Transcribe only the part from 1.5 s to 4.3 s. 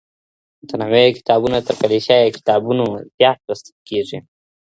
تر کليشه يي کتابونو زيات لوستل کېږي.